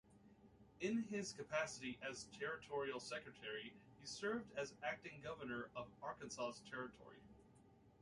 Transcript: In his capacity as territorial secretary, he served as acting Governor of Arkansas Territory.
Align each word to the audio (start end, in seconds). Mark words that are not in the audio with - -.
In 0.79 1.03
his 1.11 1.31
capacity 1.31 1.99
as 2.01 2.25
territorial 2.39 2.99
secretary, 2.99 3.71
he 3.99 4.07
served 4.07 4.49
as 4.57 4.73
acting 4.81 5.21
Governor 5.21 5.69
of 5.75 5.91
Arkansas 6.01 6.53
Territory. 6.71 7.19